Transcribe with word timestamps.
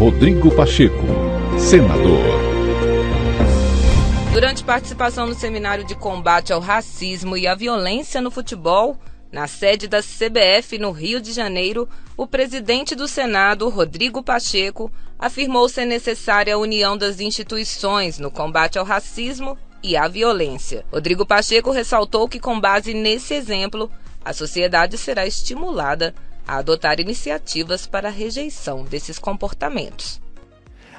Rodrigo 0.00 0.50
Pacheco, 0.50 1.04
senador. 1.58 2.24
Durante 4.32 4.64
participação 4.64 5.26
no 5.26 5.34
seminário 5.34 5.84
de 5.84 5.94
combate 5.94 6.54
ao 6.54 6.58
racismo 6.58 7.36
e 7.36 7.46
à 7.46 7.54
violência 7.54 8.22
no 8.22 8.30
futebol, 8.30 8.96
na 9.30 9.46
sede 9.46 9.86
da 9.86 10.00
CBF 10.00 10.78
no 10.78 10.90
Rio 10.90 11.20
de 11.20 11.32
Janeiro, 11.32 11.86
o 12.16 12.26
presidente 12.26 12.94
do 12.94 13.06
Senado, 13.06 13.68
Rodrigo 13.68 14.22
Pacheco, 14.22 14.90
afirmou 15.18 15.68
ser 15.68 15.84
necessária 15.84 16.54
a 16.54 16.58
união 16.58 16.96
das 16.96 17.20
instituições 17.20 18.18
no 18.18 18.30
combate 18.30 18.78
ao 18.78 18.86
racismo 18.86 19.54
e 19.82 19.98
à 19.98 20.08
violência. 20.08 20.82
Rodrigo 20.90 21.26
Pacheco 21.26 21.70
ressaltou 21.70 22.26
que, 22.26 22.40
com 22.40 22.58
base 22.58 22.94
nesse 22.94 23.34
exemplo, 23.34 23.90
a 24.24 24.32
sociedade 24.32 24.96
será 24.96 25.26
estimulada 25.26 26.14
a 26.50 26.56
adotar 26.56 26.98
iniciativas 26.98 27.86
para 27.86 28.08
a 28.08 28.10
rejeição 28.10 28.82
desses 28.82 29.20
comportamentos. 29.20 30.20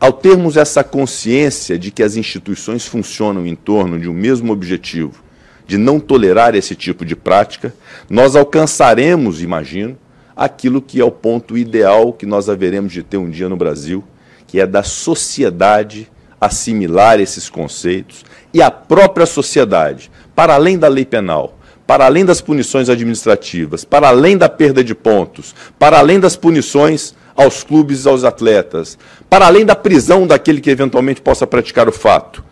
Ao 0.00 0.10
termos 0.10 0.56
essa 0.56 0.82
consciência 0.82 1.78
de 1.78 1.90
que 1.90 2.02
as 2.02 2.16
instituições 2.16 2.86
funcionam 2.86 3.46
em 3.46 3.54
torno 3.54 4.00
de 4.00 4.08
um 4.08 4.14
mesmo 4.14 4.54
objetivo, 4.54 5.22
de 5.66 5.76
não 5.76 6.00
tolerar 6.00 6.54
esse 6.54 6.74
tipo 6.74 7.04
de 7.04 7.14
prática, 7.14 7.74
nós 8.08 8.34
alcançaremos, 8.34 9.42
imagino, 9.42 9.98
aquilo 10.34 10.80
que 10.80 10.98
é 10.98 11.04
o 11.04 11.10
ponto 11.10 11.58
ideal 11.58 12.14
que 12.14 12.24
nós 12.24 12.48
haveremos 12.48 12.90
de 12.90 13.02
ter 13.02 13.18
um 13.18 13.28
dia 13.28 13.48
no 13.48 13.56
Brasil, 13.56 14.02
que 14.46 14.58
é 14.58 14.66
da 14.66 14.82
sociedade 14.82 16.10
assimilar 16.40 17.20
esses 17.20 17.50
conceitos 17.50 18.24
e 18.52 18.62
a 18.62 18.70
própria 18.70 19.26
sociedade, 19.26 20.10
para 20.34 20.54
além 20.54 20.78
da 20.78 20.88
lei 20.88 21.04
penal, 21.04 21.58
para 21.86 22.06
além 22.06 22.24
das 22.24 22.40
punições 22.40 22.88
administrativas, 22.88 23.84
para 23.84 24.08
além 24.08 24.36
da 24.36 24.48
perda 24.48 24.82
de 24.82 24.94
pontos, 24.94 25.54
para 25.78 25.98
além 25.98 26.18
das 26.18 26.36
punições 26.36 27.14
aos 27.36 27.62
clubes 27.62 28.04
e 28.04 28.08
aos 28.08 28.24
atletas, 28.24 28.96
para 29.28 29.46
além 29.46 29.66
da 29.66 29.76
prisão 29.76 30.26
daquele 30.26 30.60
que 30.60 30.70
eventualmente 30.70 31.20
possa 31.20 31.46
praticar 31.46 31.88
o 31.88 31.92
fato, 31.92 32.44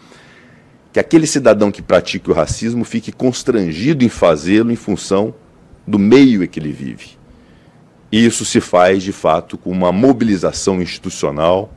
que 0.92 1.00
aquele 1.00 1.27
cidadão 1.27 1.70
que 1.70 1.80
pratique 1.80 2.30
o 2.30 2.34
racismo 2.34 2.84
fique 2.84 3.11
constrangido 3.11 4.05
em 4.05 4.08
fazê-lo 4.08 4.70
em 4.70 4.77
função 4.77 5.34
do 5.86 5.98
meio 5.98 6.44
em 6.44 6.46
que 6.46 6.61
ele 6.61 6.72
vive. 6.72 7.22
E 8.11 8.27
isso 8.27 8.44
se 8.44 8.61
faz, 8.61 9.02
de 9.02 9.12
fato, 9.12 9.56
com 9.56 9.70
uma 9.70 9.91
mobilização 9.91 10.83
institucional, 10.83 11.72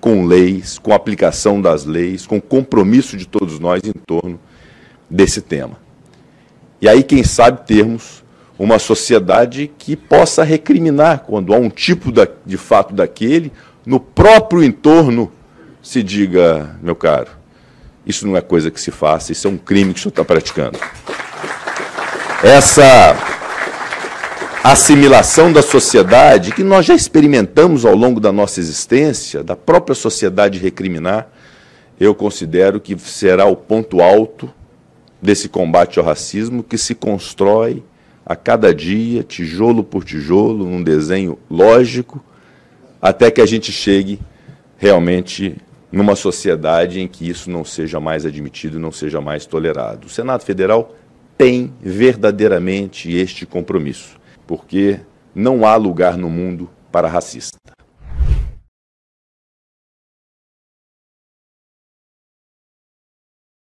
com 0.00 0.24
leis, 0.24 0.78
com 0.78 0.94
aplicação 0.94 1.60
das 1.60 1.84
leis, 1.84 2.26
com 2.26 2.40
compromisso 2.40 3.16
de 3.16 3.26
todos 3.26 3.58
nós 3.58 3.82
em 3.84 3.92
torno 3.92 4.38
desse 5.10 5.40
tema. 5.42 5.89
E 6.80 6.88
aí, 6.88 7.02
quem 7.02 7.22
sabe, 7.22 7.66
termos 7.66 8.24
uma 8.58 8.78
sociedade 8.78 9.70
que 9.78 9.96
possa 9.96 10.42
recriminar 10.44 11.20
quando 11.20 11.54
há 11.54 11.56
um 11.56 11.70
tipo 11.70 12.12
da, 12.12 12.28
de 12.44 12.56
fato 12.56 12.94
daquele, 12.94 13.52
no 13.86 13.98
próprio 13.98 14.62
entorno 14.62 15.32
se 15.82 16.02
diga, 16.02 16.76
meu 16.82 16.94
caro, 16.94 17.28
isso 18.06 18.26
não 18.26 18.36
é 18.36 18.40
coisa 18.40 18.70
que 18.70 18.80
se 18.80 18.90
faça, 18.90 19.32
isso 19.32 19.46
é 19.46 19.50
um 19.50 19.56
crime 19.56 19.94
que 19.94 20.00
o 20.00 20.02
senhor 20.02 20.10
está 20.10 20.24
praticando. 20.24 20.78
Essa 22.42 23.16
assimilação 24.62 25.52
da 25.52 25.62
sociedade, 25.62 26.52
que 26.52 26.62
nós 26.62 26.84
já 26.84 26.94
experimentamos 26.94 27.84
ao 27.84 27.94
longo 27.94 28.20
da 28.20 28.30
nossa 28.30 28.60
existência, 28.60 29.42
da 29.42 29.56
própria 29.56 29.94
sociedade 29.94 30.58
recriminar, 30.58 31.28
eu 31.98 32.14
considero 32.14 32.80
que 32.80 32.98
será 32.98 33.46
o 33.46 33.56
ponto 33.56 34.00
alto 34.02 34.52
desse 35.20 35.48
combate 35.48 35.98
ao 35.98 36.04
racismo 36.04 36.62
que 36.62 36.78
se 36.78 36.94
constrói 36.94 37.82
a 38.24 38.36
cada 38.36 38.74
dia, 38.74 39.22
tijolo 39.22 39.82
por 39.82 40.04
tijolo, 40.04 40.64
num 40.64 40.82
desenho 40.82 41.38
lógico, 41.50 42.22
até 43.00 43.30
que 43.30 43.40
a 43.40 43.46
gente 43.46 43.72
chegue 43.72 44.20
realmente 44.76 45.56
numa 45.90 46.14
sociedade 46.14 47.00
em 47.00 47.08
que 47.08 47.28
isso 47.28 47.50
não 47.50 47.64
seja 47.64 47.98
mais 47.98 48.24
admitido, 48.24 48.78
não 48.78 48.92
seja 48.92 49.20
mais 49.20 49.46
tolerado. 49.46 50.06
O 50.06 50.10
Senado 50.10 50.44
Federal 50.44 50.94
tem 51.36 51.72
verdadeiramente 51.82 53.12
este 53.12 53.44
compromisso, 53.46 54.16
porque 54.46 55.00
não 55.34 55.66
há 55.66 55.74
lugar 55.76 56.16
no 56.16 56.30
mundo 56.30 56.70
para 56.92 57.08
racista. 57.08 57.58